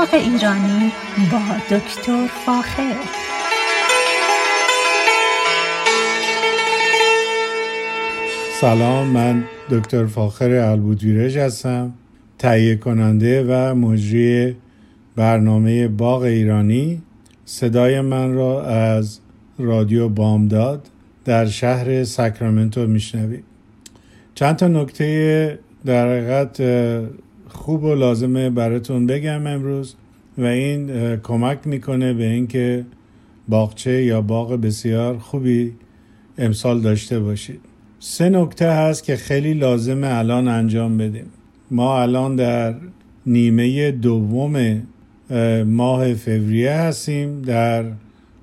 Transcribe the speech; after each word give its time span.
باغ 0.00 0.14
ایرانی 0.14 0.92
با 1.32 1.76
دکتر 1.76 2.26
فاخر. 2.46 2.94
سلام 8.60 9.06
من 9.06 9.44
دکتر 9.70 10.06
فاخر 10.06 10.50
البودویرج 10.50 11.38
هستم 11.38 11.92
تهیه 12.38 12.76
کننده 12.76 13.44
و 13.48 13.74
مجری 13.74 14.56
برنامه 15.16 15.88
باغ 15.88 16.22
ایرانی. 16.22 17.02
صدای 17.44 18.00
من 18.00 18.34
را 18.34 18.64
از 18.64 19.20
رادیو 19.58 20.08
بامداد 20.08 20.88
در 21.24 21.46
شهر 21.46 22.04
ساکرامنتو 22.04 22.86
میشنوید. 22.86 23.44
چند 24.34 24.56
تا 24.56 24.68
نکته 24.68 25.58
در 25.84 26.08
حقیقت 26.08 26.60
خوب 27.52 27.84
و 27.84 27.94
لازمه 27.94 28.50
براتون 28.50 29.06
بگم 29.06 29.46
امروز 29.46 29.94
و 30.38 30.44
این 30.44 31.16
کمک 31.16 31.58
می‌کنه 31.66 32.12
به 32.12 32.24
اینکه 32.24 32.84
باغچه 33.48 34.04
یا 34.04 34.20
باغ 34.20 34.52
بسیار 34.52 35.18
خوبی 35.18 35.72
امسال 36.38 36.80
داشته 36.80 37.20
باشید. 37.20 37.60
سه 37.98 38.28
نکته 38.28 38.70
هست 38.70 39.04
که 39.04 39.16
خیلی 39.16 39.54
لازمه 39.54 40.06
الان 40.10 40.48
انجام 40.48 40.98
بدیم. 40.98 41.26
ما 41.70 42.02
الان 42.02 42.36
در 42.36 42.74
نیمه 43.26 43.90
دوم 43.90 44.82
ماه 45.66 46.14
فوریه 46.14 46.72
هستیم 46.72 47.42
در 47.42 47.84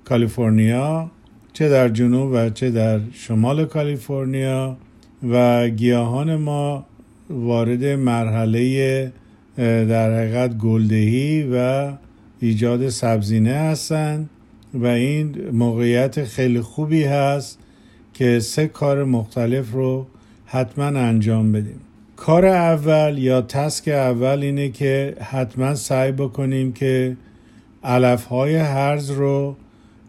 کالیفرنیا 0.05 1.11
چه 1.53 1.69
در 1.69 1.89
جنوب 1.89 2.31
و 2.33 2.49
چه 2.49 2.71
در 2.71 2.99
شمال 3.13 3.65
کالیفرنیا 3.65 4.77
و 5.29 5.69
گیاهان 5.69 6.35
ما 6.35 6.85
وارد 7.29 7.85
مرحله 7.85 9.11
در 9.57 10.19
حقیقت 10.19 10.57
گلدهی 10.57 11.49
و 11.53 11.91
ایجاد 12.39 12.89
سبزینه 12.89 13.53
هستند 13.53 14.29
و 14.73 14.85
این 14.85 15.49
موقعیت 15.51 16.23
خیلی 16.23 16.61
خوبی 16.61 17.03
هست 17.03 17.59
که 18.13 18.39
سه 18.39 18.67
کار 18.67 19.03
مختلف 19.03 19.71
رو 19.71 20.07
حتما 20.45 20.85
انجام 20.85 21.51
بدیم. 21.51 21.81
کار 22.15 22.45
اول 22.45 23.17
یا 23.17 23.41
تسک 23.41 23.87
اول 23.87 24.39
اینه 24.41 24.69
که 24.69 25.15
حتما 25.21 25.75
سعی 25.75 26.11
بکنیم 26.11 26.73
که 26.73 27.17
علف 27.83 28.25
های 28.25 28.55
هرز 28.55 29.11
رو 29.11 29.55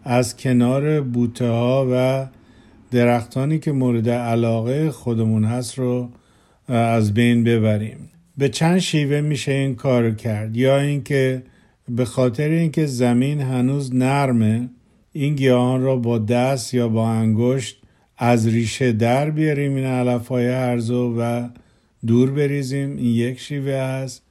از 0.04 0.36
کنار 0.36 1.00
بوته 1.00 1.48
ها 1.48 1.88
و 1.92 2.26
درختانی 2.90 3.58
که 3.58 3.72
مورد 3.72 4.08
علاقه 4.08 4.90
خودمون 4.90 5.44
هست 5.44 5.78
رو 5.78 6.08
از 6.68 7.14
بین 7.14 7.44
ببریم. 7.44 8.10
به 8.38 8.48
چند 8.48 8.78
شیوه 8.78 9.20
میشه 9.20 9.52
این 9.52 9.74
کار 9.74 10.10
کرد؟ 10.10 10.56
یا 10.56 10.78
اینکه 10.78 11.42
به 11.88 12.04
خاطر 12.04 12.48
اینکه 12.48 12.86
زمین 12.86 13.40
هنوز 13.40 13.94
نرمه 13.94 14.68
این 15.12 15.34
گیاهان 15.34 15.82
را 15.82 15.96
با 15.96 16.18
دست 16.18 16.74
یا 16.74 16.88
با 16.88 17.08
انگشت 17.08 17.82
از 18.18 18.48
ریشه 18.48 18.92
در 18.92 19.30
بیاریم 19.30 19.74
این 19.74 19.84
علف 19.84 20.28
های 20.28 20.46
هرزو 20.46 21.14
و 21.18 21.48
دور 22.06 22.30
بریزیم. 22.30 22.96
این 22.96 23.14
یک 23.14 23.40
شیوه 23.40 23.72
است. 23.72 24.22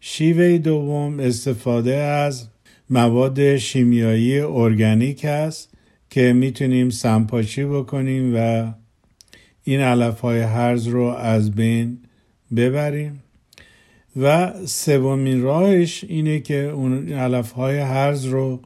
شیوه 0.00 0.58
دوم 0.58 1.20
استفاده 1.20 1.94
از 1.94 2.48
مواد 2.90 3.56
شیمیایی 3.56 4.40
ارگانیک 4.40 5.24
است 5.24 5.74
که 6.10 6.32
می‌تونیم 6.32 6.90
سمپاچی 6.90 7.64
بکنیم 7.64 8.32
و 8.36 8.72
این 9.68 9.80
علف 9.80 10.20
های 10.20 10.40
هرز 10.40 10.86
رو 10.86 11.02
از 11.02 11.50
بین 11.50 11.98
ببریم. 12.56 13.22
و 14.16 14.52
سومین 14.66 15.42
راهش 15.42 16.04
اینه 16.04 16.40
که 16.40 16.54
اون 16.54 17.08
علف 17.12 17.52
های 17.52 17.78
هرز 17.78 18.24
رو 18.24 18.60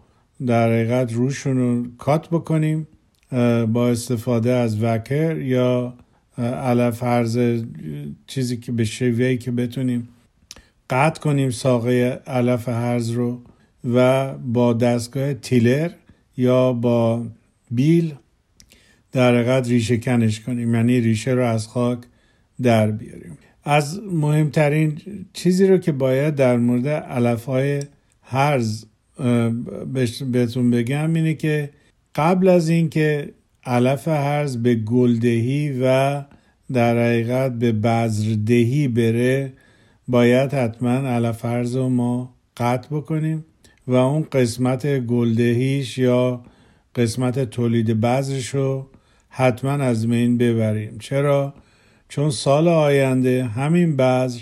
در 0.47 0.69
حقیقت 0.69 1.13
روشون 1.13 1.57
رو 1.57 1.87
کات 1.99 2.29
بکنیم 2.29 2.87
با 3.73 3.89
استفاده 3.89 4.53
از 4.53 4.83
وکر 4.83 5.39
یا 5.39 5.95
علف 6.39 7.03
هرز 7.03 7.39
چیزی 8.27 8.57
که 8.57 8.73
به 8.73 8.85
شیوهی 8.85 9.39
که 9.39 9.51
بتونیم 9.51 10.09
قطع 10.91 11.21
کنیم 11.21 11.51
ساقه 11.51 12.21
علف 12.27 12.69
هرز 12.69 13.11
رو 13.11 13.43
و 13.95 14.33
با 14.39 14.73
دستگاه 14.73 15.35
تیلر 15.35 15.91
یا 16.37 16.73
با 16.73 17.27
بیل 17.71 18.15
در 19.13 19.35
حقیقت 19.35 19.69
ریشه 19.69 19.97
کنش 19.97 20.41
کنیم 20.41 20.75
یعنی 20.75 21.01
ریشه 21.01 21.31
رو 21.31 21.47
از 21.47 21.69
خاک 21.69 21.99
در 22.63 22.91
بیاریم. 22.91 23.39
از 23.65 24.01
مهمترین 24.13 24.99
چیزی 25.33 25.67
رو 25.67 25.79
که 25.79 25.93
باید 25.93 26.35
در 26.35 26.57
مورد 26.57 26.89
علف 26.89 27.45
های 27.45 27.83
هرز 28.23 28.85
بهتون 30.33 30.71
بگم 30.71 31.15
اینه 31.15 31.35
که 31.35 31.71
قبل 32.15 32.49
از 32.49 32.69
اینکه 32.69 33.33
علف 33.65 34.09
هرز 34.09 34.57
به 34.57 34.75
گلدهی 34.75 35.81
و 35.83 36.23
در 36.73 36.99
حقیقت 36.99 37.53
به 37.53 37.73
بذردهی 37.73 38.89
بره 38.89 39.53
باید 40.09 40.55
حتما 40.55 40.91
علف 40.91 41.45
هرز 41.45 41.77
رو 41.77 41.89
ما 41.89 42.35
قطع 42.57 42.89
بکنیم 42.91 43.45
و 43.87 43.95
اون 43.95 44.27
قسمت 44.33 44.99
گلدهیش 44.99 45.99
یا 45.99 46.45
قسمت 46.95 47.51
تولید 47.51 48.01
بذرش 48.01 48.49
رو 48.49 48.87
حتما 49.35 49.71
از 49.71 50.07
بین 50.07 50.39
ببریم 50.39 50.99
چرا؟ 50.99 51.55
چون 52.09 52.31
سال 52.31 52.69
آینده 52.69 53.45
همین 53.45 53.97
بذر 53.97 54.41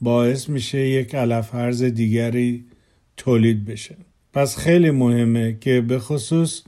باعث 0.00 0.48
میشه 0.48 0.78
یک 0.78 1.14
علف 1.14 1.54
هرز 1.54 1.82
دیگری 1.82 2.64
تولید 3.16 3.64
بشه 3.64 3.96
پس 4.32 4.56
خیلی 4.56 4.90
مهمه 4.90 5.56
که 5.60 5.80
به 5.80 5.98
خصوص 5.98 6.62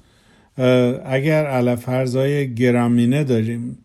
اگر 1.04 1.46
علف 1.46 1.88
هرزهای 1.88 2.54
گرامینه 2.54 3.24
داریم 3.24 3.78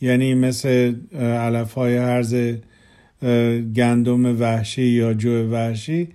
یعنی 0.00 0.34
مثل 0.34 0.94
علف 1.18 1.74
های 1.74 1.96
هرز 1.96 2.34
گندم 3.76 4.40
وحشی 4.40 4.82
یا 4.82 5.14
جو 5.14 5.50
وحشی 5.50 6.08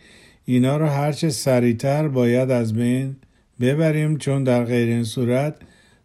اینا 0.46 0.78
رو 0.78 0.86
هرچه 0.86 1.30
سریعتر 1.30 2.08
باید 2.08 2.52
از 2.52 2.74
بین 2.74 3.16
ببریم 3.60 4.18
چون 4.18 4.44
در 4.44 4.64
غیر 4.64 4.88
این 4.88 5.04
صورت 5.04 5.56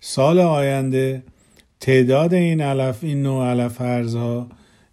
سال 0.04 0.38
آینده 0.38 1.22
تعداد 1.80 2.34
این 2.34 2.60
علف 2.60 3.04
این 3.04 3.22
نوع 3.22 3.46
علف 3.46 3.80
هرزها 3.80 4.48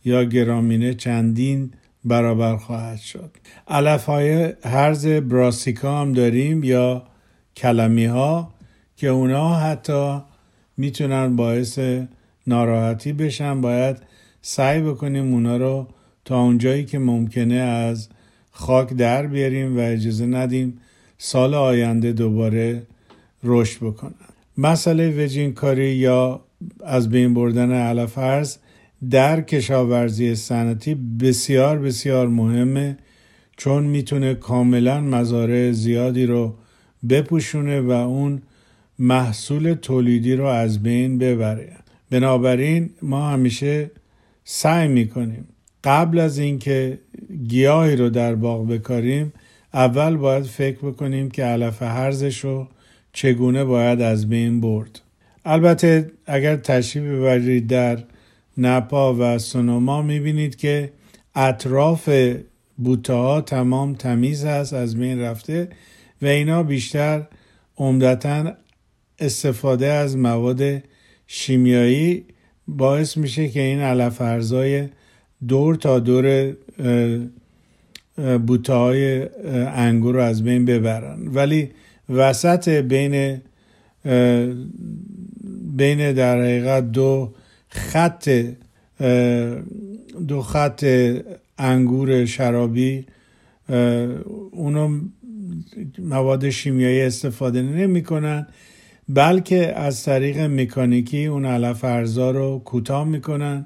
یا 0.06 0.24
گرامینه 0.24 0.94
چندین 0.94 1.74
برابر 2.06 2.58
خواهد 2.58 2.97
شد. 2.97 3.31
علف 3.68 4.06
های 4.06 4.53
هرز 4.64 5.08
براسیکا 5.08 6.02
هم 6.02 6.14
داریم 6.14 6.64
یا 6.64 7.03
کلمی 7.56 8.06
ها 8.06 8.53
که 8.96 9.08
اونا 9.08 9.56
حتی 9.56 10.22
می‌تونن 10.78 11.36
باعث 11.36 11.80
ناراحتی 12.48 13.14
بشن. 13.14 13.62
باید 13.62 13.98
سعی 14.42 14.81
بکنیم 14.81 15.34
اونا 15.34 15.58
رو 15.58 15.88
تا 16.25 16.42
اونجایی 16.42 16.86
که 16.86 17.00
ممکنه 17.00 17.56
از 17.56 18.09
خاک 18.52 18.94
در 18.94 19.28
بیاریم 19.28 19.78
و 19.78 19.80
اجازه 19.80 20.25
ندیم 20.25 20.80
سال 21.18 21.53
آینده 21.53 22.12
دوباره 22.12 22.84
رشد 23.44 23.78
بکنن. 23.78 24.38
مسئله 24.62 25.24
وجین 25.24 25.53
کاری 25.53 25.96
یا 25.96 26.42
از 26.86 27.09
بین 27.09 27.34
بردن 27.34 27.72
علف 27.72 28.18
ارز 28.18 28.58
در 29.09 29.42
کشاورزی 29.42 30.36
سنتی 30.36 30.96
بسیار 30.96 31.80
بسیار 31.80 32.28
مهمه 32.28 32.98
چون 33.58 33.84
می‌تونه 33.84 34.34
کاملا 34.34 35.02
مزارع 35.02 35.72
زیادی 35.72 36.25
رو 36.25 36.56
بپوشونه 37.09 37.81
و 37.81 37.92
اون 37.92 38.42
محصول 39.00 39.74
تولیدی 39.74 40.36
رو 40.36 40.46
از 40.46 40.84
بین 40.84 41.18
ببره. 41.18 41.72
بنابراین 42.09 42.90
ما 43.02 43.30
همیشه 43.30 43.92
سعی 44.44 44.88
می‌کنیم 44.88 45.48
قبل 45.83 46.19
از 46.19 46.39
اینکه 46.39 47.00
گیاهی 47.48 47.95
رو 47.95 48.10
در 48.10 48.36
باغ 48.36 48.68
بکاریم 48.68 49.33
اول 49.74 50.18
باید 50.18 50.44
فکر 50.44 50.78
بکنیم 50.78 51.31
که 51.31 51.44
علف 51.44 51.81
هرزش 51.81 52.39
رو 52.39 52.68
چگونه 53.13 53.63
باید 53.63 54.01
از 54.01 54.29
بین 54.29 54.61
برد. 54.61 55.01
البته 55.45 56.11
اگر 56.25 56.56
تشریف 56.56 57.03
ببرید 57.03 57.67
در 57.67 58.03
نپا 58.57 59.15
و 59.19 59.38
سونوما 59.38 60.01
می‌بینید 60.01 60.56
که 60.56 60.91
اطراف 61.35 62.09
بوته 62.77 63.13
ها 63.13 63.41
تمام 63.41 63.94
تمیز 63.94 64.45
هست 64.45 64.73
از 64.73 64.97
بین 64.97 65.19
رفته 65.19 65.69
و 66.21 66.25
اینا 66.25 66.63
بیشتر 66.63 67.27
عمدتا 67.77 68.53
استفاده 69.19 69.88
از 69.88 70.17
مواد 70.17 70.83
شیمیایی 71.27 72.25
باعث 72.67 73.17
میشه 73.17 73.50
که 73.50 73.61
این 73.61 73.79
علف 73.79 74.21
ارزای 74.21 74.88
دور 75.47 75.75
تا 75.75 76.00
دور 76.00 76.56
بوته 78.47 78.73
های 78.73 79.29
انگور 79.67 80.15
رو 80.15 80.21
از 80.21 80.44
بین 80.44 80.65
ببرن. 80.65 81.27
ولی 81.27 81.69
وسط 82.09 82.69
بین 82.69 83.41
بین 85.77 86.13
در 86.13 86.41
حقیقت 86.41 86.91
دو 86.91 87.33
خط 87.69 88.29
دو 90.27 90.41
خط 90.41 90.85
انگور 91.57 92.25
شرابی 92.25 93.06
اونو 94.51 95.00
مواد 96.00 96.50
شیمیایی 96.50 97.01
استفاده 97.01 97.61
نمی 97.61 98.03
کنن 98.03 98.47
بلکه 99.09 99.75
از 99.75 100.03
طریق 100.03 100.39
مکانیکی 100.39 101.25
اون 101.25 101.45
علف 101.45 101.83
ارزا 101.83 102.31
رو 102.31 102.61
کوتاه 102.65 103.07
می‌کنن 103.07 103.65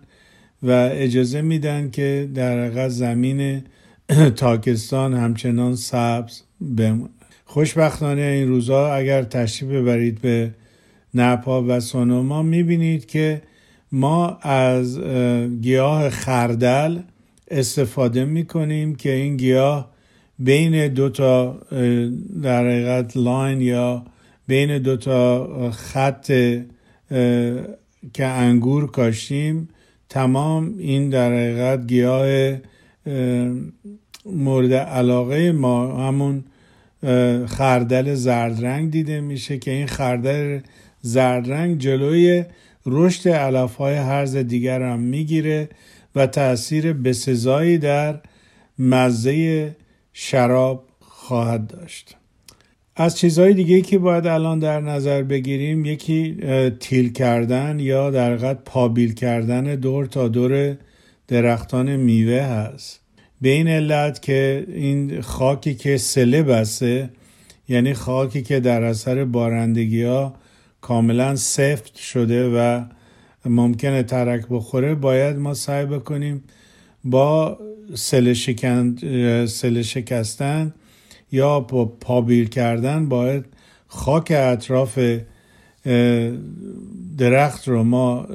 و 0.64 0.90
اجازه 0.94 1.42
میدن 1.42 1.90
که 1.90 2.30
در 2.36 2.66
حقیقت 2.66 2.90
زمین 2.90 3.64
تاکستان 4.36 5.14
همچنان 5.14 5.76
سبز 5.76 6.42
بمونه. 6.78 7.10
خوشبختانه 7.54 8.22
این 8.22 8.48
روزا 8.48 8.94
اگر 8.94 9.24
تشریف 9.24 9.72
ببرید 9.72 10.22
به 10.22 10.52
نپا 11.14 11.64
و 11.68 11.80
سونوما 11.80 12.42
می‌بینید 12.42 13.06
که 13.06 13.42
ما 13.92 14.38
از 14.42 15.00
گیاه 15.62 16.10
خردل 16.10 17.00
استفاده 17.52 18.26
می‌کنیم 18.26 18.96
که 18.96 19.12
این 19.12 19.38
گیاه 19.38 19.92
بین 20.40 20.88
دو 20.88 21.10
تا 21.10 21.60
در 22.44 22.66
حقیقت 22.66 23.18
لاین 23.18 23.62
یا 23.62 24.06
بین 24.48 24.78
دو 24.78 24.98
تا 24.98 25.72
خط 25.72 26.32
که 28.14 28.26
انگور 28.26 28.92
کاشتیم 28.92 29.70
تمام 30.10 30.74
این 30.78 31.10
در 31.10 31.32
حقیقت 31.32 31.88
گیاه 31.88 32.58
مورد 34.26 34.74
علاقه 34.74 35.52
ما 35.52 36.08
همون 36.08 36.44
خردل 37.48 38.14
زرد 38.14 38.66
رنگ 38.66 38.92
دیده 38.92 39.22
میشه 39.22 39.58
که 39.58 39.72
این 39.72 39.88
خردل 39.88 40.60
زرد 41.02 41.52
رنگ 41.52 41.78
جلوی 41.78 42.44
رشد 42.86 43.30
علف 43.30 43.76
های 43.76 43.96
هرز 43.96 44.36
دیگر 44.36 44.82
هم 44.82 45.00
می‌گیره 45.00 45.70
و 46.16 46.28
تاثیر 46.28 46.94
بسزایی 46.94 47.78
در 47.78 48.20
مزه 48.80 49.76
شراب 50.14 50.88
خواهد 51.00 51.68
داشت. 51.68 52.16
از 52.96 53.18
چیزهای 53.18 53.54
دیگه 53.54 53.82
که 53.82 53.98
باید 53.98 54.28
الان 54.28 54.60
در 54.60 54.82
نظر 54.82 55.24
بگیریم 55.24 55.86
یکی 55.86 56.38
تیل 56.80 57.12
کردن 57.12 57.80
یا 57.80 58.12
در 58.12 58.36
قد 58.36 58.60
پابیل 58.66 59.14
کردن 59.14 59.76
دور 59.76 60.06
تا 60.06 60.28
دور 60.28 60.78
درختان 61.28 61.96
میوه 61.96 62.42
هست. 62.42 63.03
به 63.44 63.50
این 63.50 63.68
علت 63.68 64.22
که 64.22 64.66
این 64.68 65.22
خاکی 65.22 65.76
که 65.76 65.98
سله 65.98 66.44
بسته 66.44 67.10
یعنی 67.70 67.94
خاکی 67.94 68.42
که 68.42 68.60
در 68.60 68.84
اثر 68.84 69.26
بارندگی 69.26 70.04
ها 70.04 70.34
کاملا 70.82 71.36
سفت 71.36 71.96
شده 71.96 72.50
و 72.50 72.86
ممکنه 73.46 74.04
ترک 74.04 74.46
بخوره 74.50 74.96
باید 74.96 75.36
ما 75.36 75.54
سعی 75.54 75.86
بکنیم 75.86 76.44
با 77.04 77.60
سله, 77.94 78.34
سله 79.46 79.84
شکستن 79.84 80.74
یا 81.32 81.60
با 81.60 81.86
پابیل 81.86 82.50
کردن 82.50 83.10
باید 83.10 83.46
خاک 83.88 84.32
اطراف 84.36 85.00
درخت 87.18 87.68
رو 87.68 87.84
ما 87.84 88.28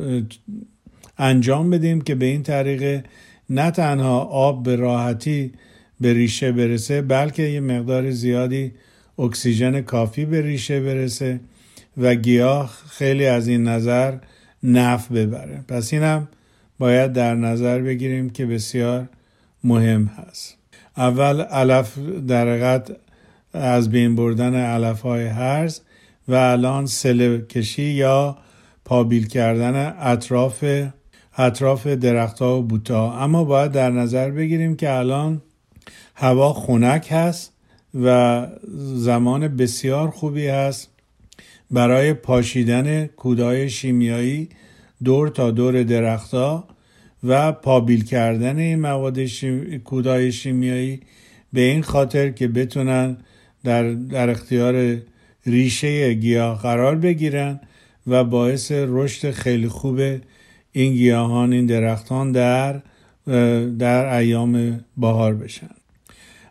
انجام 1.19 1.71
بدیم 1.71 2.01
که 2.01 2.15
به 2.15 2.27
این 2.27 2.43
طریق 2.43 3.05
نه 3.51 3.71
تنها 3.71 4.21
آب 4.21 4.63
به 4.63 4.77
راحتی 4.77 5.53
به 6.01 6.13
ریشه 6.13 6.53
برسه 6.53 7.03
بلکه 7.03 7.43
یه 7.43 7.61
مقدار 7.61 8.11
زیادی 8.11 8.73
اکسیژن 9.19 9.81
کافی 9.81 10.25
به 10.25 10.43
ریشه 10.43 10.81
برسه 10.81 11.41
و 11.97 12.15
گیاه 12.15 12.79
خیلی 12.89 13.27
از 13.27 13.49
این 13.49 13.69
نظر 13.69 14.15
نف 14.63 15.13
ببره. 15.13 15.65
پس 15.69 15.93
اینم 15.93 16.29
باید 16.79 17.13
در 17.13 17.35
نظر 17.35 17.79
بگیریم 17.79 18.31
که 18.31 18.47
بسیار 18.47 19.09
مهم 19.65 20.05
هست. 20.05 20.57
اول 20.97 21.41
علف 21.41 21.99
در 22.29 22.83
از 23.53 23.91
بین 23.91 24.17
بردن 24.17 24.55
علف 24.55 25.01
های 25.01 25.27
هرز 25.27 25.81
و 26.29 26.35
الان 26.35 26.87
سله 26.87 27.41
کشی 27.41 27.83
یا 27.83 28.39
پابیل 28.85 29.27
کردن 29.27 29.95
اطراف 29.99 30.65
اطراف 31.39 31.87
درختها 31.87 32.59
و 32.59 32.63
بوتا 32.63 33.13
اما 33.13 33.45
باید 33.45 33.73
در 33.73 33.91
نظر 33.91 34.31
بگیریم 34.31 34.77
که 34.77 34.93
الان 34.93 35.43
هوا 36.15 36.53
خنک 36.53 37.09
هست 37.11 37.53
و 38.03 38.47
زمان 38.97 39.57
بسیار 39.57 40.11
خوبی 40.11 40.47
هست 40.47 40.89
برای 41.71 42.13
پاشیدن 42.13 43.07
کودای 43.07 43.71
شیمیایی 43.71 44.49
دور 45.05 45.29
تا 45.29 45.51
دور 45.51 45.83
درختها 45.83 46.65
و 47.25 47.53
پابیل 47.53 48.05
کردن 48.05 48.59
این 48.59 48.81
مواد 48.81 49.19
کودای 49.85 50.33
شیمیایی. 50.33 51.01
به 51.53 51.61
این 51.61 51.83
خاطر 51.83 52.31
که 52.31 52.49
بتونن 52.49 53.17
در, 53.65 53.93
در 53.93 54.31
اختیار 54.31 54.97
ریشه 55.47 56.15
گیاه 56.15 56.63
قرار 56.63 56.97
بگیرن 56.97 57.61
و 58.07 58.25
باعث 58.25 58.73
رشد 58.73 59.31
خیلی 59.31 59.69
خوب 59.69 60.01
این 60.79 60.95
گیاهان 60.95 61.53
این 61.53 61.67
درختان 61.67 62.33
در 62.33 62.81
در 63.79 64.15
ایام 64.15 64.81
بهار 64.97 65.35
بشن. 65.35 65.71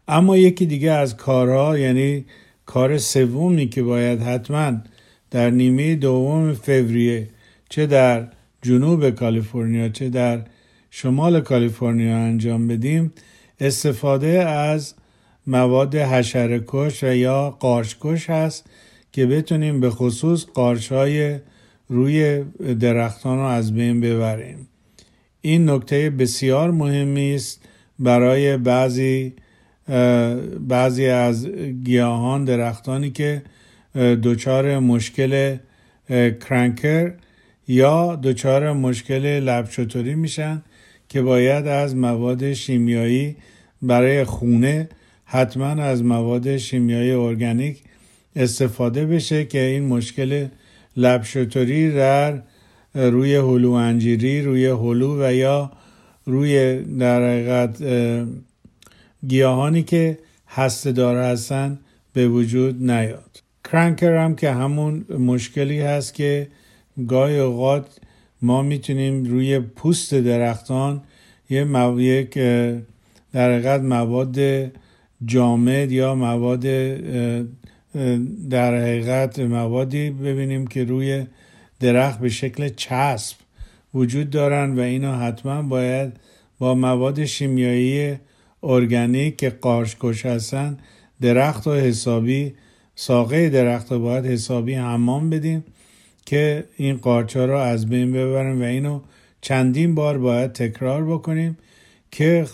اما 0.07 0.37
یکی 0.37 0.65
دیگه 0.65 0.91
از 0.91 1.17
کارها 1.17 1.77
یعنی 1.77 2.25
کار 2.65 2.97
سومی 2.97 3.67
که 3.67 3.83
باید 3.83 4.21
حتما 4.21 4.73
در 5.31 5.49
نیمه 5.49 5.95
دوم 5.95 6.53
فوریه 6.53 7.29
چه 7.69 7.85
در 7.85 8.27
جنوب 8.61 9.09
کالیفرنیا 9.09 9.89
چه 9.89 10.09
در 10.09 10.41
شمال 10.91 11.41
کالیفرنیا 11.41 12.17
انجام 12.17 12.67
بدیم 12.67 13.13
استفاده 13.59 14.45
از 14.49 14.93
مواد 15.47 15.95
حشرکش 15.95 17.03
و 17.03 17.15
یا 17.15 17.49
قارچکش 17.59 18.29
هست 18.29 18.65
که 19.11 19.25
بتونیم 19.25 19.79
به 19.79 19.89
خصوص 19.89 20.45
قارچ 20.45 20.91
های 20.91 21.39
روی 21.89 22.43
درختان 22.79 23.37
رو 23.37 23.43
از 23.43 23.73
بین 23.73 24.01
ببریم. 24.01 24.67
این 25.41 25.69
نکته 25.69 26.09
بسیار 26.09 26.71
مهمی 26.71 27.35
است 27.35 27.61
برای 27.99 28.57
بعضی 28.57 29.33
بعضی 30.67 31.05
از 31.05 31.47
گیاهان 31.83 32.45
درختانی 32.45 33.11
که 33.11 33.41
دچار 34.23 34.79
مشکل 34.79 35.57
کرنکر 36.49 37.13
یا 37.67 38.15
دچار 38.15 38.73
مشکل 38.73 39.25
لبچطوری 39.25 40.15
میشن 40.15 40.61
که 41.09 41.21
باید 41.21 41.67
از 41.67 41.95
مواد 41.95 42.53
شیمیایی 42.53 43.35
برای 43.81 44.23
خونه 44.23 44.89
حتما 45.25 45.65
از 45.65 46.03
مواد 46.03 46.57
شیمیایی 46.57 47.11
ارگانیک 47.11 47.81
استفاده 48.35 49.05
بشه 49.05 49.45
که 49.45 49.59
این 49.59 49.85
مشکل 49.85 50.47
لبشتوری 50.97 51.91
در 51.91 52.41
روی 52.93 53.35
هلو 53.35 53.71
انجیری 53.71 54.41
روی 54.41 54.65
هلو 54.65 55.23
و 55.23 55.33
یا 55.33 55.71
روی 56.25 56.81
در 56.81 57.29
حقیقت 57.29 57.83
گیاهانی 59.27 59.83
که 59.83 60.19
هسته 60.47 60.91
دار 60.91 61.17
هستن 61.17 61.79
به 62.13 62.27
وجود 62.27 62.91
نیاد 62.91 63.43
کرنکر 63.71 64.15
هم 64.17 64.35
که 64.35 64.51
همون 64.51 65.05
مشکلی 65.19 65.79
هست 65.79 66.13
که 66.13 66.47
گاهی 67.07 67.39
اوقات 67.39 67.99
ما 68.41 68.61
می‌تونیم 68.61 69.23
روی 69.23 69.59
پوست 69.59 70.13
درختان 70.13 71.01
یه. 71.49 71.67
یک 71.97 72.37
در 73.33 73.51
حقیقت 73.51 73.81
مواد 73.81 74.37
جامد 75.25 75.91
یا 75.91 76.15
مواد 76.15 76.65
در 78.49 78.81
حقیقت 78.81 79.39
موادی 79.39 80.09
ببینیم 80.09 80.67
که 80.67 80.83
روی 80.83 81.25
درخت 81.79 82.19
به 82.19 82.29
شکل 82.29 82.69
چسب 82.69 83.37
وجود 83.93 84.29
دارن 84.29 84.79
و 84.79 84.81
اینا 84.81 85.17
حتما 85.17 85.61
باید 85.61 86.13
با 86.59 86.75
مواد 86.75 87.25
شیمیایی 87.25 88.15
ارگانیک 88.63 89.37
که 89.37 89.49
قارچ 89.49 90.25
هستن 90.25 90.77
درخت 91.21 91.67
و 91.67 91.73
حسابی 91.73 92.53
ساقه 92.95 93.49
درخت 93.49 93.91
رو 93.91 93.99
باید 93.99 94.25
حسابی 94.25 94.73
حمام 94.73 95.29
بدیم 95.29 95.63
که 96.25 96.63
این 96.77 96.97
قارچ 96.97 97.37
ها 97.37 97.45
رو 97.45 97.57
از 97.57 97.89
بین 97.89 98.11
ببریم 98.11 98.61
و 98.61 98.63
اینو 98.63 99.01
چندین 99.41 99.95
بار 99.95 100.17
باید 100.17 100.53
تکرار 100.53 101.05
بکنیم 101.05 101.57
که 102.11 102.45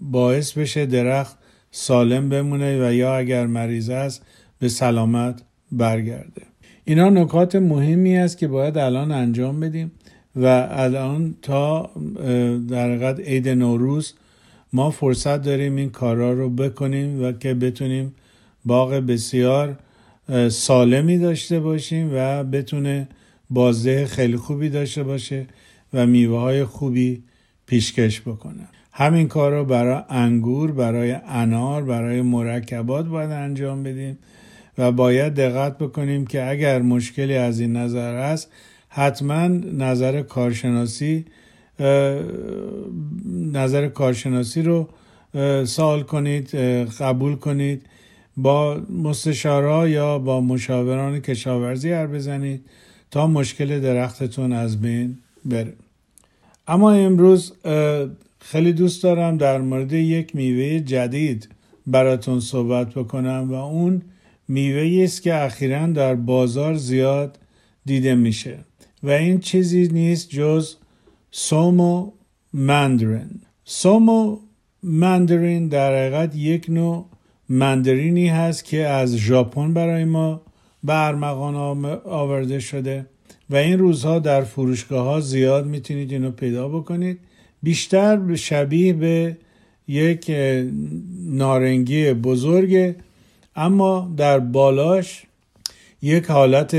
باعث 0.00 0.52
بشه 0.52 0.86
درخت 0.86 1.36
سالم 1.70 2.28
بمونه 2.28 2.88
و 2.88 2.92
یا 2.92 3.16
اگر 3.16 3.46
مریض 3.46 3.90
است 3.90 4.22
به 4.62 4.68
سلامت 4.68 5.42
برگرده. 5.72 6.42
اینا 6.84 7.10
نکات 7.10 7.56
مهمی 7.56 8.16
است 8.16 8.38
که 8.38 8.48
باید 8.48 8.78
الان 8.78 9.12
انجام 9.12 9.60
بدیم 9.60 9.92
و 10.36 10.68
الان 10.70 11.34
تا 11.42 11.90
در 12.68 12.96
قد 12.96 13.20
عید 13.20 13.48
نوروز 13.48 14.14
ما 14.72 14.90
فرصت 14.90 15.42
داریم 15.42 15.76
این 15.76 15.90
کارا 15.90 16.32
رو 16.32 16.50
بکنیم 16.50 17.24
و 17.24 17.32
که 17.32 17.54
بتونیم 17.54 18.14
باغ 18.64 18.90
بسیار 18.94 19.78
سالمی 20.50 21.18
داشته 21.18 21.60
باشیم 21.60 22.10
و 22.14 22.44
بتونه 22.44 23.08
بازده 23.50 24.06
خیلی 24.06 24.36
خوبی 24.36 24.68
داشته 24.68 25.02
باشه 25.02 25.46
و 25.94 26.06
میوه 26.06 26.38
های 26.38 26.64
خوبی 26.64 27.22
پیشکش 27.66 28.20
بکنه. 28.20 28.68
همین 28.92 29.28
کار 29.28 29.52
رو 29.52 29.64
برای 29.64 30.02
انگور 30.08 30.72
برای 30.72 31.16
انار 31.26 31.84
برای 31.84 32.22
مرکبات 32.22 33.06
باید 33.06 33.30
انجام 33.30 33.82
بدیم. 33.82 34.18
و 34.78 34.92
باید 34.92 35.34
دقت 35.34 35.78
بکنیم 35.78 36.26
که 36.26 36.50
اگر 36.50 36.82
مشکلی 36.82 37.36
از 37.36 37.60
این 37.60 37.76
نظر 37.76 38.32
هست 38.32 38.50
حتما 38.88 39.46
نظر 39.72 40.22
کارشناسی 40.22 41.24
نظر 43.52 43.88
کارشناسی 43.88 44.62
رو 44.62 44.88
سوال 45.64 46.02
کنید 46.02 46.54
قبول 47.00 47.36
کنید 47.36 47.86
با 48.36 48.80
مستشارا 49.02 49.88
یا 49.88 50.18
با 50.18 50.40
مشاوران 50.40 51.20
کشاورزی 51.20 51.92
هر 51.92 52.06
بزنید 52.06 52.64
تا 53.10 53.26
مشکل 53.26 53.80
درختتون 53.80 54.52
از 54.52 54.80
بین 54.80 55.18
بره. 55.44 55.72
اما 56.68 56.92
امروز 56.92 57.52
خیلی 58.38 58.72
دوست 58.72 59.02
دارم 59.02 59.36
در 59.36 59.58
مورد 59.60 59.92
یک 59.92 60.36
میوه 60.36 60.80
جدید 60.80 61.48
براتون 61.86 62.40
صحبت 62.40 62.94
بکنم 62.94 63.46
و 63.50 63.54
اون 63.54 64.02
میوه 64.52 65.04
است 65.04 65.22
که 65.22 65.34
اخیرا 65.34 65.86
در 65.86 66.14
بازار 66.14 66.74
زیاد 66.74 67.38
دیده 67.84 68.14
میشه 68.14 68.58
و 69.02 69.10
این 69.10 69.40
چیزی 69.40 69.88
نیست 69.88 70.28
جز 70.30 70.74
سومو 71.30 72.12
مندرین 72.54 73.40
سومو 73.64 74.38
مندرین 74.82 75.68
در 75.68 75.92
حقیقت 75.98 76.36
یک 76.36 76.66
نوع 76.68 77.06
مندرینی 77.48 78.28
هست 78.28 78.64
که 78.64 78.86
از 78.86 79.16
ژاپن 79.16 79.74
برای 79.74 80.04
ما 80.04 80.40
به 80.84 81.06
ارمغان 81.06 81.54
آورده 82.04 82.58
شده 82.58 83.06
و 83.50 83.56
این 83.56 83.78
روزها 83.78 84.18
در 84.18 84.42
فروشگاه 84.42 85.04
ها 85.04 85.20
زیاد 85.20 85.66
می‌تونید 85.66 86.12
اینو 86.12 86.30
پیدا 86.30 86.68
بکنید. 86.68 87.18
بیشتر 87.62 88.34
شبیه 88.34 88.92
به 88.92 89.36
یک 89.88 90.30
نارنگی 91.26 92.12
بزرگ 92.12 92.94
اما 93.56 94.12
در 94.16 94.38
بالاش 94.38 95.22
یک 96.02 96.26
حالت 96.26 96.76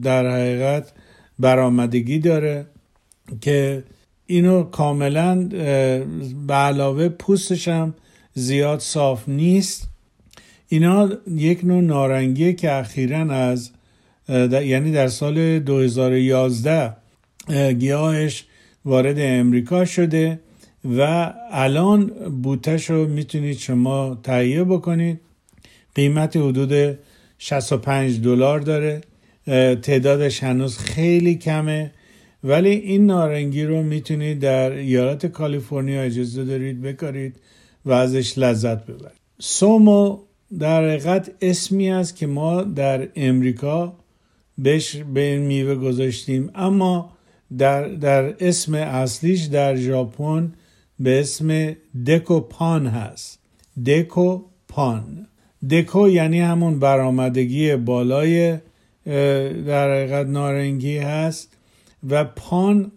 در 0.00 0.30
حقیقت 0.30 0.92
برآمدگی 1.38 2.18
داره 2.18 2.66
که 3.40 3.84
اینو 4.26 4.62
کاملا 4.62 5.48
به 6.46 6.54
علاوه 6.54 7.08
پوستش 7.08 7.68
هم 7.68 7.94
زیاد 8.34 8.78
صاف 8.78 9.28
نیست. 9.28 9.88
اینا 10.68 11.08
یک 11.26 11.64
نوع 11.64 11.80
نارنگی 11.80 12.52
که 12.54 12.72
اخیرا 12.72 13.34
از 13.34 13.70
یعنی 14.28 14.92
در 14.92 15.08
سال 15.08 15.58
2011 15.58 16.92
گیاهش 17.78 18.44
وارد 18.84 19.16
امریکا 19.18 19.84
شده 19.84 20.40
و 20.98 21.32
الان 21.50 22.06
بوتش 22.42 22.90
رو 22.90 23.08
می‌تونید 23.08 23.58
شما 23.58 24.18
تهیه 24.22 24.64
بکنید. 24.64 25.20
قیمت 25.94 26.36
حدود 26.36 26.98
65 27.38 28.20
دلار 28.20 28.60
داره. 28.60 29.00
تعدادش 29.82 30.42
هنوز 30.42 30.78
خیلی 30.78 31.34
کمه. 31.34 31.92
ولی 32.44 32.70
این 32.70 33.06
نارنگی 33.06 33.64
رو 33.64 33.82
می‌تونید 33.82 34.38
در 34.40 34.70
ایالت 34.70 35.26
کالیفرنیا 35.26 36.02
اجازه 36.02 36.44
دارید 36.44 36.82
بکارید 36.82 37.36
و 37.84 37.92
ازش 37.92 38.38
لذت 38.38 38.86
ببرید. 38.86 39.20
سومو 39.40 40.18
در 40.58 40.88
حقیقت 40.88 41.30
اسمی 41.40 41.90
است 41.90 42.16
که 42.16 42.26
ما 42.26 42.62
در 42.62 43.08
امریکا 43.16 43.96
بهش 44.58 44.96
به 44.96 45.20
این 45.20 45.40
میوه 45.40 45.74
گذاشتیم. 45.74 46.50
اما 46.54 47.12
در, 47.58 47.88
در 47.88 48.34
اسم 48.46 48.74
اصلیش 48.74 49.44
در 49.44 49.76
ژاپن 49.76 50.52
به 51.00 51.20
اسم 51.20 51.76
دکو 52.06 52.40
پان 52.40 52.86
هست. 52.86 53.38
دکو 53.86 54.42
پان 54.68 55.26
دکو 55.70 56.08
یعنی 56.08 56.40
همون 56.40 56.78
برآمدگی 56.78 57.76
بالای 57.76 58.58
در 59.66 59.94
حقیقت 59.94 60.26
نارنگی 60.26 60.98
هست 60.98 61.56
و 62.08 62.24
پان 62.24 62.92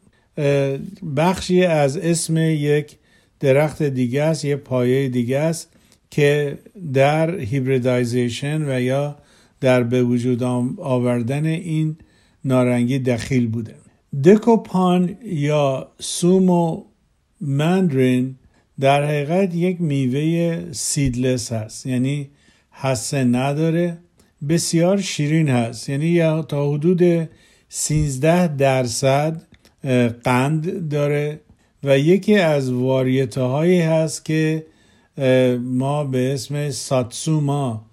بخشی 1.17 1.63
از 1.63 1.98
اسم 1.98 2.38
یک 2.38 2.98
درخت 3.39 3.84
دیگه 3.84 4.24
است 4.24 4.45
یه 4.45 4.55
پایه 4.55 5.10
دیگه 5.10 5.39
است 5.39 5.69
که 6.10 6.57
در 6.93 7.39
هیبریدایزیشن 7.39 8.69
و 8.69 8.81
یا 8.81 9.15
در 9.62 9.84
به 9.84 10.03
وجود 10.03 10.43
آوردن 10.77 11.45
این 11.45 11.95
نارنگی 12.45 13.00
دخیل 13.00 13.48
بوده. 13.48 13.75
دکوپان 14.24 15.17
یا 15.25 15.91
سومو 16.00 16.84
مندرین 17.41 18.36
در 18.79 19.03
حقیقت 19.03 19.55
یک 19.55 19.81
میوه 19.81 20.63
سیدلس 20.72 21.51
هست. 21.51 21.86
یعنی 21.86 22.29
حسه 22.82 23.24
نداره. 23.24 23.98
بسیار 24.50 25.01
شیرین 25.01 25.50
هست. 25.50 25.89
یعنی 25.89 26.41
تا 26.41 26.72
حدود 26.72 27.29
13 27.70 28.48
درصد 28.48 29.41
قند 30.24 30.89
داره 30.89 31.39
و 31.84 32.00
یکی 32.00 32.36
از 32.36 32.72
واریته 32.72 33.41
هایی 33.41 33.82
هست 33.82 34.25
که 34.25 34.65
ما 35.62 36.03
به 36.03 36.34
اسم 36.34 36.70
ساتسوما 36.70 37.86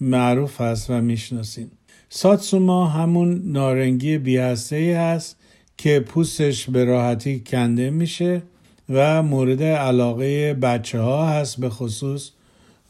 معروف 0.00 0.60
هست 0.60 0.90
و 0.90 1.00
می‌شناسیم. 1.00 1.70
ساتسوما 2.08 2.86
همون 2.86 3.42
نارنگی 3.44 4.18
بیهسته 4.18 4.96
هست 4.98 5.36
که 5.76 6.00
پوستش 6.00 6.70
به 6.70 6.84
راحتی 6.84 7.42
کنده 7.46 7.90
میشه 7.90 8.42
و 8.88 9.22
مورد 9.22 9.62
علاقه 9.62 10.54
بچه 10.54 11.00
ها 11.00 11.28
هست 11.28 11.60
به 11.60 11.68
خصوص. 11.68 12.30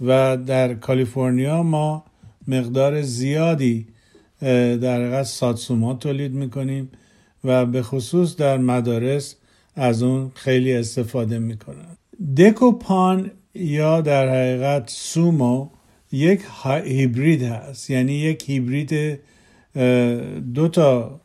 و 0.00 0.36
در 0.36 0.74
کالیفرنیا 0.74 1.62
ما 1.62 2.04
مقدار 2.48 3.02
زیادی 3.02 3.86
در 4.40 5.02
حقیقت 5.02 5.22
ساتسوما 5.22 5.94
تولید 5.94 6.32
می‌کنیم 6.32 6.90
و 7.44 7.66
به 7.66 7.82
خصوص 7.82 8.36
در 8.36 8.58
مدارس 8.58 9.36
از 9.76 10.02
اون 10.02 10.32
خیلی 10.34 10.74
استفاده 10.74 11.38
می‌کنن. 11.38 11.96
دکوپان 12.36 13.30
یا 13.54 14.00
در 14.00 14.28
حقیقت 14.28 14.90
سومو 14.90 15.68
یک 16.12 16.40
هیبرید 16.84 17.42
هست. 17.42 17.90
یعنی 17.90 18.12
یک 18.12 18.50
هیبرید 18.50 19.20
دو 20.54 20.68
تا 20.68 21.20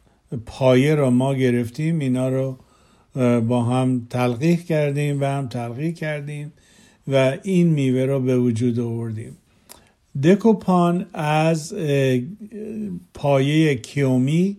پایه 0.45 0.95
رو 0.95 1.09
ما 1.09 1.33
گرفتیم 1.33 1.99
اینا 1.99 2.29
رو 2.29 2.57
با 3.41 3.63
هم 3.63 4.07
تلقیح 4.09 4.63
کردیم 4.63 5.21
و 5.21 5.25
هم 5.25 5.47
تلقیح 5.47 5.93
کردیم. 5.93 6.53
و 7.07 7.37
این 7.43 7.67
میوه 7.67 8.05
رو 8.05 8.19
به 8.19 8.37
وجود 8.37 8.79
آوردیم. 8.79 9.37
دکوپان 10.23 11.05
از 11.13 11.73
پایه 13.13 13.75
کیومی 13.75 14.57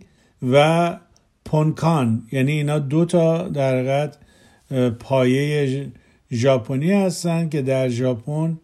و 0.53 0.97
پونکان 1.45 2.23
یعنی 2.33 2.53
اینا 2.53 2.79
دو 2.79 3.05
تا 3.05 3.49
در 3.49 4.11
پایه 4.91 5.87
ژاپنی 6.33 6.93
هستند 6.93 7.51
که 7.51 7.63
در 7.63 7.89
ژاپن 7.89 8.59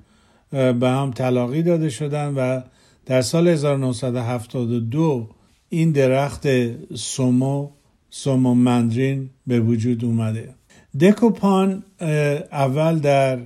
به 0.51 0.89
هم 0.89 1.11
تلاقی 1.11 1.63
داده 1.63 1.89
شدن 1.91 2.35
و 2.35 2.61
در 3.07 3.23
سال 3.23 3.49
1972 3.49 5.29
این 5.69 5.93
درخت 5.93 6.47
سومو 6.95 7.69
سومو 8.11 8.55
مندرین 8.55 9.31
به 9.47 9.61
وجود 9.61 10.05
اومده. 10.05 10.55
دکوپان 11.01 11.83
اول 12.53 12.99
در 12.99 13.39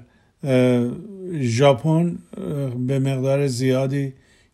ژاپن 1.40 2.18
به 2.86 2.98
مقدار 2.98 3.46
زیادی 3.46 4.12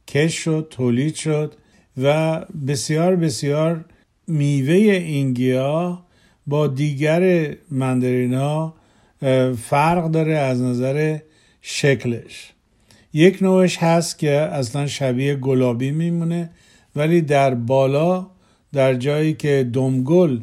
کش 0.09 0.35
شد 0.35 0.67
تولید 0.71 1.15
شد 1.15 1.55
و 2.03 2.41
بسیار 2.67 3.17
بسیار 3.17 3.85
میوه 4.27 4.75
این 4.75 5.33
گیاه 5.33 6.07
با 6.47 6.67
دیگر 6.67 7.55
مندرین 7.71 8.35
ها 8.35 8.75
فرق 9.63 10.11
داره 10.11 10.35
از 10.35 10.63
نظر 10.63 11.19
شکلش. 11.63 12.53
یک 13.13 13.43
نوعش 13.43 13.79
هست 13.79 14.19
که 14.19 14.31
اصلا 14.31 14.87
شبیه 14.87 15.35
گلابی 15.35 15.91
میمونه 15.91 16.51
ولی 16.97 17.21
در 17.21 17.55
بالا 17.55 18.27
در 18.73 18.95
جایی 18.95 19.35
که 19.35 19.71
دمگل 19.73 20.41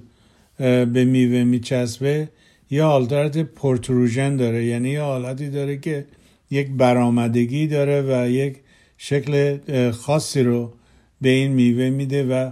به 0.57 1.05
میوه 1.05 1.43
میچسبه 1.43 2.29
یه 2.71 2.83
حالت 2.83 3.37
پورتروژن 3.37 4.35
داره. 4.35 4.65
یعنی 4.65 4.89
یه 4.89 5.01
حالتی 5.01 5.49
داره 5.49 5.77
که 5.77 6.05
یک 6.51 6.67
برآمدگی 6.71 7.67
داره 7.67 8.01
و 8.01 8.29
یک 8.29 8.57
شکل 8.97 9.57
خاصی 9.91 10.43
رو 10.43 10.73
به 11.21 11.29
این 11.29 11.51
میوه 11.51 11.89
میده 11.89 12.23
و 12.23 12.51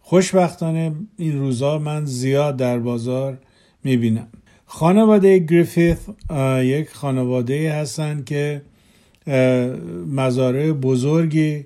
خوشبختانه 0.00 0.92
این 1.18 1.38
روزا 1.38 1.78
من 1.78 2.04
زیاد 2.04 2.56
در 2.56 2.78
بازار 2.78 3.38
می‌بینم. 3.84 4.28
خانواده 4.66 5.38
گریفیث 5.38 5.96
یک 6.60 6.90
خانواده 6.90 7.72
هستند 7.72 8.24
که 8.24 8.62
مزارع 10.06 10.72
بزرگی 10.72 11.64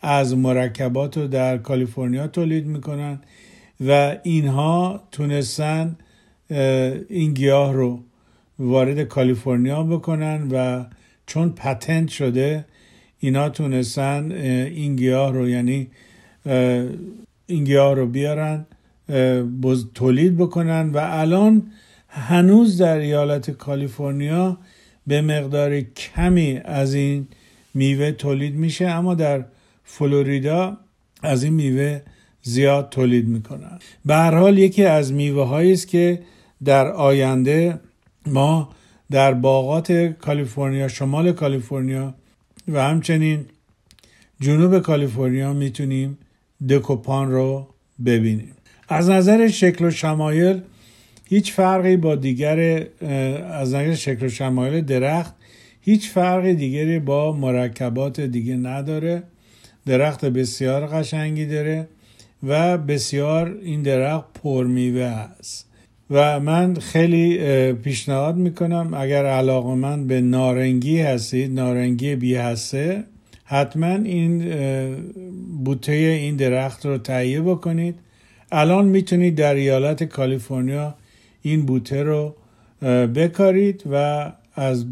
از 0.00 0.36
مرکبات 0.36 1.18
رو 1.18 1.26
در 1.26 1.58
کالیفرنیا 1.58 2.26
تولید 2.26 2.66
می‌کنن 2.66 3.20
و 3.86 4.16
اینها 4.22 5.02
تونستن 5.12 5.96
این 7.08 7.34
گیاه 7.34 7.72
رو 7.72 8.00
وارد 8.58 9.02
کالیفرنیا 9.02 9.82
بکنن 9.82 10.48
و 10.50 10.84
چون 11.26 11.50
پتنت 11.52 12.08
شده 12.08 12.64
اینا 13.20 13.48
تونستن 13.48 14.32
این 14.32 14.96
گیاه 14.96 15.32
رو 15.32 15.48
یعنی 15.48 15.88
این 17.46 17.64
گیاه 17.64 17.94
رو 17.94 18.06
بیارن 18.06 18.66
تولید 19.94 20.36
بکنن 20.36 20.90
و 20.90 20.98
الان 21.02 21.62
هنوز 22.08 22.78
در 22.78 22.98
ایالت 22.98 23.50
کالیفرنیا 23.50 24.58
به 25.06 25.22
مقدار 25.22 25.80
کمی 25.80 26.60
از 26.64 26.94
این 26.94 27.28
میوه 27.74 28.12
تولید 28.12 28.54
میشه 28.54 28.86
اما 28.86 29.14
در 29.14 29.44
فلوریدا 29.84 30.76
از 31.22 31.44
این 31.44 31.52
میوه 31.52 32.00
زیاد 32.42 32.88
تولید 32.88 33.28
می‌کنن. 33.28 33.78
به 34.04 34.14
هر 34.14 34.34
حال 34.34 34.58
یکی 34.58 34.84
از 34.84 35.12
میوه 35.12 35.46
هایی 35.46 35.72
است 35.72 35.88
که 35.88 36.22
در 36.64 36.86
آینده 36.86 37.80
ما 38.26 38.68
در 39.10 39.34
باغات 39.34 39.92
کالیفرنیا 39.92 40.88
شمال 40.88 41.32
کالیفرنیا 41.32 42.14
و 42.68 42.82
همچنین 42.82 43.44
جنوب 44.40 44.78
کالیفرنیا 44.78 45.52
می‌تونیم 45.52 46.18
دکوپان 46.68 47.30
رو 47.30 47.66
ببینیم. 48.06 48.52
از 48.88 49.10
نظر 49.10 49.48
شکل 49.48 49.84
و 49.84 49.90
شمایل 49.90 50.60
هیچ 51.24 51.52
فرقی 51.52 51.96
با 51.96 52.14
دیگر 52.14 52.86
از 53.50 53.74
نظر 53.74 53.94
شکل 53.94 54.26
و 54.26 54.28
شمایل 54.28 54.84
درخت 54.84 55.34
هیچ 55.80 56.10
فرق 56.10 56.46
دیگری 56.46 56.98
با 56.98 57.32
مرکبات 57.32 58.20
دیگه 58.20 58.56
نداره. 58.56 59.22
درخت 59.86 60.24
بسیار 60.24 60.86
قشنگی 60.86 61.46
داره 61.46 61.88
و 62.42 62.78
بسیار 62.78 63.58
این 63.62 63.82
درخت 63.82 64.24
پرمیوه 64.42 65.02
است. 65.02 65.65
و 66.10 66.40
من 66.40 66.74
خیلی 66.74 67.38
پیشنهاد 67.72 68.36
می‌کنم 68.36 68.94
اگر 68.94 69.26
علاقه 69.26 69.74
من 69.74 70.06
به 70.06 70.20
نارنگی 70.20 71.00
هستید 71.00 71.52
نارنگی 71.52 72.16
بی 72.16 72.34
هسته 72.34 73.04
حتما 73.44 73.86
این 73.86 74.54
بوته 75.64 75.92
این 75.92 76.36
درخت 76.36 76.86
رو 76.86 76.98
تهیه 76.98 77.40
بکنید. 77.40 77.94
الان 78.52 78.84
می‌تونید 78.84 79.34
در 79.34 79.54
ایالت 79.54 80.04
کالیفرنیا 80.04 80.94
این 81.42 81.66
بوته 81.66 82.02
رو 82.02 82.34
بکارید 83.14 83.82
و 83.92 84.32
از, 84.54 84.84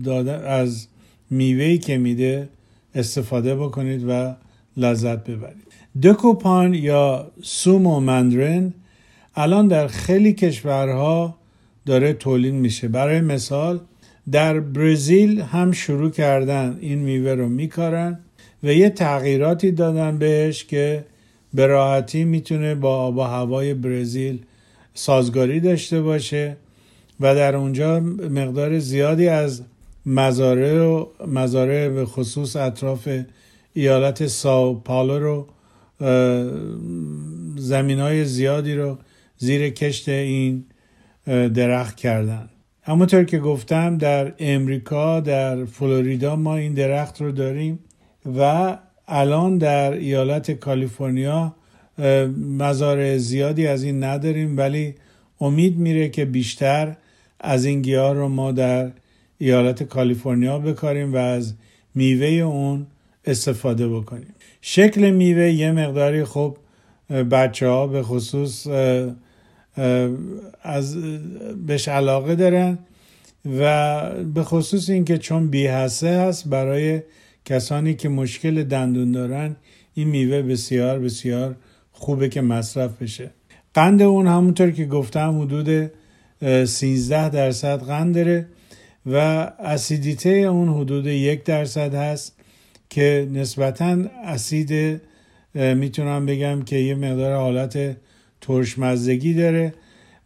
از 0.47 0.87
میوهی 1.30 1.78
که 1.78 1.99
میده 1.99 2.49
استفاده 2.94 3.54
بکنید 3.54 4.04
و 4.09 4.35
لذت 4.76 5.25
ببرید. 5.25 5.64
دکوپان 6.02 6.75
یا 6.75 7.30
سومو 7.42 8.00
مندرن 8.00 8.73
الان 9.36 9.68
در 9.68 9.86
خیلی 9.86 10.32
کشورها 10.32 11.34
داره 11.86 12.12
تولید 12.12 12.54
میشه. 12.54 12.88
برای 12.88 13.20
مثال 13.20 13.80
در 14.30 14.60
برزیل 14.60 15.40
هم 15.40 15.72
شروع 15.72 16.10
کردن 16.10 16.78
این 16.80 16.98
میوه 16.98 17.34
رو 17.34 17.48
میکارن 17.48 18.18
و 18.62 18.72
یه 18.72 18.90
تغییراتی 18.90 19.72
دادن 19.72 20.18
بهش 20.18 20.64
که 20.64 21.04
به 21.54 21.66
راحتی 21.66 22.24
می‌تونه 22.24 22.74
با 22.74 22.96
آب 22.96 23.16
و 23.16 23.22
هوای 23.22 23.74
برزیل 23.74 24.38
سازگاری 24.94 25.60
داشته 25.60 26.00
باشه 26.00 26.56
و 27.20 27.34
در 27.34 27.56
اونجا 27.56 28.00
مقدار 28.30 28.78
زیادی 28.78 29.28
از 29.28 29.62
مزارع 30.06 30.82
و 30.82 31.06
مزارع 31.26 31.88
به 31.88 32.04
خصوص 32.04 32.56
اطراف 32.56 33.08
ایالت 33.74 34.26
ساو 34.26 34.80
پالو 34.80 35.18
رو 35.18 35.46
زمین 37.56 37.98
های 37.98 38.24
زیادی 38.24 38.74
رو 38.74 38.98
زیر 39.36 39.70
کشت 39.70 40.08
این 40.08 40.64
درخت 41.54 41.96
کردن. 41.96 42.48
همونطور 42.82 43.24
که 43.24 43.38
گفتم 43.38 43.98
در 43.98 44.34
امریکا 44.38 45.20
در 45.20 45.64
فلوریدا 45.64 46.37
ما 46.37 46.56
این 46.56 46.74
درخت 46.74 47.20
رو 47.20 47.32
داریم 47.32 47.78
و 48.38 48.78
الان 49.09 49.59
در 49.59 49.92
ایالت 49.92 50.50
کالیفرنیا 50.50 51.54
مزارع 52.59 53.16
زیادی 53.16 53.66
از 53.66 53.82
این 53.82 54.04
نداریم 54.04 54.56
ولی 54.56 54.94
امید 55.40 55.78
میره 55.78 56.09
که 56.09 56.24
بیشتر 56.24 56.96
از 57.40 57.64
این 57.64 57.82
گیاه 57.82 58.14
رو 58.14 58.28
ما 58.28 58.52
در 58.52 58.90
ایالت 59.38 59.82
کالیفرنیا 59.82 60.59
بکاریم 60.59 61.14
و 61.14 61.16
از 61.16 61.54
میوه 61.94 62.26
اون 62.26 62.87
استفاده 63.24 63.88
بکنیم. 63.88 64.35
شکل 64.61 65.11
میوه 65.11 65.50
یه 65.50 65.72
مقداری 65.72 66.24
خب 66.24 66.56
بچه 67.30 67.68
ها 67.68 67.87
به 67.87 68.02
خصوص 68.02 68.66
از 70.62 70.96
بهش 71.66 71.88
علاقه 71.88 72.34
دارن 72.34 72.78
و 73.60 74.24
به 74.24 74.42
خصوص 74.42 74.90
اینکه 74.90 75.18
چون 75.18 75.48
بیحسه 75.48 76.08
هست 76.08 76.48
برای 76.48 77.02
کسانی 77.44 77.94
که 77.94 78.08
مشکل 78.08 78.64
دندون 78.64 79.12
دارن 79.12 79.56
این 79.94 80.08
میوه 80.08 80.42
بسیار 80.42 80.98
بسیار 80.98 81.56
خوبه 81.92 82.28
که 82.28 82.40
مصرف 82.40 83.02
بشه. 83.02 83.30
قند 83.74 84.02
اون 84.02 84.26
همونطور 84.26 84.70
که 84.70 84.87
گفتم 84.87 85.40
حدود 85.40 85.90
13 86.64 87.28
درصد 87.28 87.80
قند 87.82 88.14
داره 88.14 88.46
و 89.06 89.16
اسیدیته 89.58 90.30
اون 90.30 90.68
حدود 90.68 91.06
یک 91.06 91.44
درصد 91.44 91.94
هست 91.94 92.32
که 92.90 93.28
نسبتا 93.32 93.98
اسید 94.24 95.00
می‌تونم 95.54 96.26
بگم 96.26 96.62
که 96.62 96.76
یه 96.76 96.94
مقدار 96.94 97.37
حالت 97.37 97.96
ترشمزدگی 98.46 99.35
داره 99.35 99.74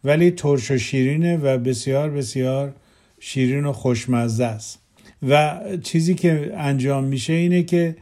ولی 0.03 0.31
ترش 0.31 0.71
و 0.71 0.77
شیرینه 0.77 1.37
و 1.37 1.57
بسیار 1.57 2.09
بسیار 2.09 2.73
شیرین 3.19 3.65
و 3.65 3.73
خوشمزه 3.73 4.45
است. 4.45 4.79
و 5.27 5.59
چیزی 5.83 6.15
که 6.15 6.51
انجام 6.57 7.03
میشه 7.03 7.33
اینه 7.33 7.63
که 7.63 7.95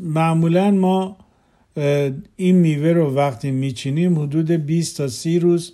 معمولا 0.00 0.70
ما 0.70 1.16
این 2.36 2.56
میوه 2.56 2.92
رو 2.92 3.14
وقتی 3.14 3.50
میچینیم 3.50 4.18
حدود 4.18 4.50
20 4.50 4.96
تا 4.96 5.08
30 5.08 5.38
روز 5.38 5.72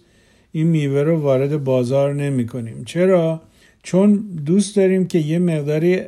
این 0.52 0.66
میوه 0.66 1.02
رو 1.02 1.20
وارد 1.20 1.64
بازار 1.64 2.14
نمی 2.14 2.46
کنیم 2.46 2.84
چرا؟ 2.84 3.42
چون 3.82 4.16
دوست 4.46 4.76
داریم 4.76 5.06
که 5.06 5.18
یه 5.18 5.38
مقداری 5.38 6.00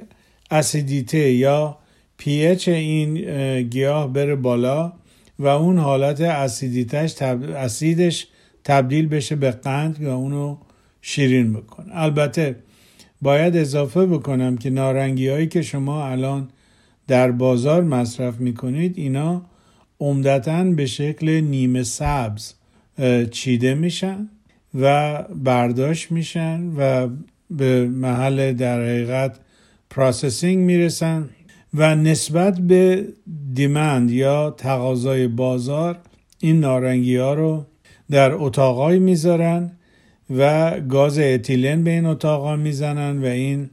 اسیدیته 0.51 1.33
یا 1.33 1.79
پیچ 2.17 2.69
این 2.69 3.15
گیاه 3.63 4.13
بره 4.13 4.37
بالا. 4.37 4.93
و 5.41 5.47
اون 5.47 5.79
حالت 5.79 6.21
acidityش 6.21 7.13
تب... 7.13 7.43
اسیدش 7.57 8.27
تبدیل 8.65 9.09
بشه 9.09 9.37
به 9.37 9.51
قند 9.51 10.03
و 10.03 10.09
اونو 10.09 10.57
شیرین 11.03 11.53
بکنه 11.53 11.87
البته 11.93 12.57
باید 13.23 13.57
اضافه 13.57 14.07
بکنم 14.07 14.57
که 14.57 14.71
نارنگی 14.71 15.29
هایی 15.29 15.47
که 15.47 15.63
شما 15.63 16.07
الان 16.07 16.49
در 17.07 17.31
بازار 17.31 17.83
مصرف 17.83 18.41
می‌کنید 18.41 18.99
اینا 18.99 19.43
عمدتا 20.01 20.65
به 20.65 20.87
شکل 20.87 21.31
نیمه 21.31 21.83
سبز 21.83 22.55
چیده 23.31 23.75
میشن 23.75 24.29
و 24.75 25.23
برداشت 25.23 26.13
میشن 26.13 26.73
و 26.77 27.09
به 27.51 27.87
محل 27.87 28.53
در 28.53 28.81
حقیقت 28.81 29.39
processing 29.91 30.59
می‌رسن. 30.65 31.29
و 31.75 31.97
نسبت 31.97 32.61
به 32.61 33.09
دیمند 33.55 34.11
یا 34.11 34.51
تقاضای 34.51 35.29
بازار 35.29 35.99
این 36.39 36.61
نارنگی 36.61 37.17
ها 37.17 37.35
رو 37.35 37.67
در 38.11 38.33
اتاقای 38.33 38.99
می‌ذارن 38.99 39.73
و 40.37 40.71
گاز 40.81 41.19
اتیلن 41.19 41.85
به 41.85 41.91
این 41.91 42.07
اتاقا 42.07 42.57
می‌زنن 42.57 43.23
و 43.23 43.27
این 43.27 43.71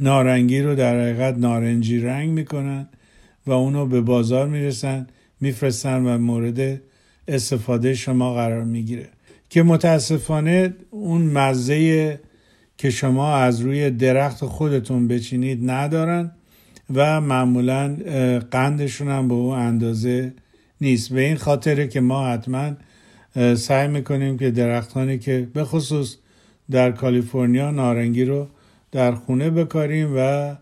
نارنگی 0.00 0.60
رو 0.60 0.74
در 0.74 1.00
حقیقت 1.00 1.38
نارنجی 1.38 2.00
رنگ 2.00 2.30
می‌کنن 2.30 2.88
و 3.46 3.52
اونو 3.52 3.86
به 3.86 4.00
بازار 4.00 4.48
می‌رسن 4.48 5.06
میفرستن 5.40 6.06
و 6.06 6.18
مورد 6.18 6.80
استفاده 7.28 7.94
شما 7.94 8.34
قرار 8.34 8.64
می‌گیره. 8.64 9.08
که 9.50 9.62
متاسفانه 9.62 10.74
اون 10.90 11.22
مزه 11.22 12.20
که 12.78 12.90
شما 12.90 13.36
از 13.36 13.60
روی 13.60 13.90
درخت 13.90 14.44
خودتون 14.44 15.08
بچینید 15.08 15.70
ندارن. 15.70 16.32
و 16.94 17.20
معمولا 17.20 17.96
قندشون 18.50 19.08
هم 19.08 19.28
به 19.28 19.34
اون 19.34 19.58
اندازه 19.58 20.32
نیست. 20.80 21.12
به 21.12 21.20
این 21.20 21.36
خاطره 21.36 21.88
که 21.88 22.00
ما 22.00 22.26
حتما 22.26 22.72
سعی 23.54 23.88
می‌کنیم 23.88 24.38
که 24.38 24.50
درختانی 24.50 25.18
که 25.18 25.48
به 25.54 25.64
خصوص 25.64 26.16
در 26.70 26.92
کالیفرنیا 26.92 27.70
نارنگی 27.70 28.24
رو 28.24 28.46
در 28.92 29.12
خونه 29.12 29.50
بکاریم 29.50 30.12
و 30.16 30.54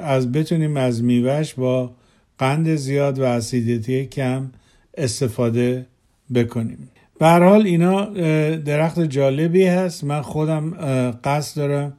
از 0.00 0.32
بتونیم 0.32 0.76
از 0.76 1.02
میوهش 1.02 1.54
با 1.54 1.90
قند 2.38 2.74
زیاد 2.74 3.18
و 3.18 3.24
اسیدیتی 3.24 4.06
کم 4.06 4.50
استفاده 4.98 5.86
بکنیم. 6.34 6.88
به 7.18 7.26
حال 7.26 7.66
اینا 7.66 8.04
درخت 8.56 9.00
جالبی 9.00 9.64
هست. 9.66 10.04
من 10.04 10.22
خودم 10.22 10.70
قصد 11.24 11.56
دارم 11.56 11.92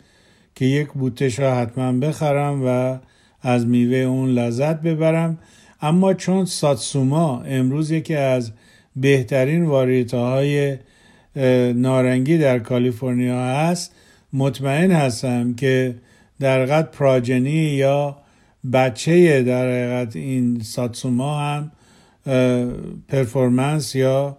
که 0.57 0.65
یک 0.65 0.87
بوتش 0.87 1.39
را 1.39 1.55
حتما 1.55 1.91
بخرم 1.91 2.61
و 2.65 2.97
از 3.41 3.67
میوه 3.67 3.97
اون 3.97 4.29
لذت 4.29 4.81
ببرم. 4.81 5.37
اما 5.81 6.13
چون 6.13 6.45
ساتسوما 6.45 7.41
امروز 7.41 7.91
یکی 7.91 8.15
از 8.15 8.51
بهترین 8.95 9.65
واریته 9.65 10.17
های 10.17 10.77
نارنگی 11.73 12.37
در 12.37 12.59
کالیفرنیا 12.59 13.45
هست 13.45 13.95
مطمئن 14.33 14.91
هستم 14.91 15.53
که 15.53 15.95
در 16.39 16.57
حقیقت 16.61 16.91
پراجنی 16.91 17.51
یا 17.51 18.17
بچه 18.73 19.43
در 19.43 19.67
حقیقت 19.67 20.15
این 20.15 20.59
ساتسوما 20.59 21.39
هم 21.39 21.71
پرفورمنس 23.07 23.95
یا 23.95 24.37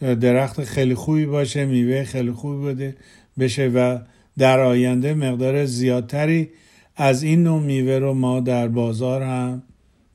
درخت 0.00 0.64
خیلی 0.64 0.94
خوبی 0.94 1.26
باشه 1.26 1.64
میوه 1.64 2.04
خیلی 2.04 2.32
خوبی 2.32 2.56
بوده 2.56 2.96
بشه 3.38 3.68
و 3.68 3.98
در 4.40 4.60
آینده 4.60 5.14
مقدار 5.14 5.64
زیادتری 5.64 6.50
از 6.96 7.22
این 7.22 7.42
نوع 7.42 7.62
میوه 7.62 7.98
رو 7.98 8.14
ما 8.14 8.40
در 8.40 8.68
بازار 8.68 9.22
هم 9.22 9.62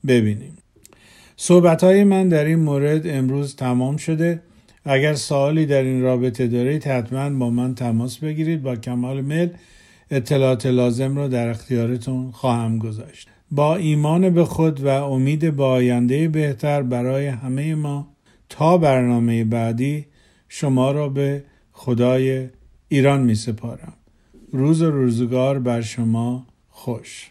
ببینیم. 0.06 0.58
صحبت 1.36 1.84
های 1.84 2.04
من 2.04 2.28
در 2.28 2.44
این 2.44 2.58
مورد 2.58 3.06
امروز 3.06 3.56
تمام 3.56 3.96
شده. 3.96 4.42
اگر 4.84 5.14
سوالی 5.14 5.66
در 5.66 5.82
این 5.82 6.02
رابطه 6.02 6.46
دارید 6.46 6.84
حتما 6.84 7.30
با 7.30 7.50
من 7.50 7.74
تماس 7.74 8.18
بگیرید. 8.18 8.62
با 8.62 8.76
کمال 8.76 9.20
میل 9.20 9.48
اطلاعات 10.10 10.66
لازم 10.66 11.16
رو 11.16 11.28
در 11.28 11.48
اختیارتون 11.48 12.30
خواهم 12.30 12.78
گذاشت. 12.78 13.28
با 13.50 13.76
ایمان 13.76 14.30
به 14.30 14.44
خود 14.44 14.80
و 14.80 14.88
امید 14.88 15.56
به 15.56 15.64
آینده 15.64 16.28
بهتر 16.28 16.82
برای 16.82 17.26
همه 17.26 17.74
ما 17.74 18.08
تا 18.48 18.78
برنامه 18.78 19.44
بعدی 19.44 20.06
شما 20.48 20.92
را 20.92 21.08
به 21.08 21.44
خدای 21.72 22.48
ایران 22.88 23.22
می 23.22 23.34
سپارم 23.34 23.92
روز 24.56 24.82
و 24.82 24.90
روزگار 24.90 25.58
بر 25.58 25.80
شما 25.80 26.46
خوش. 26.70 27.30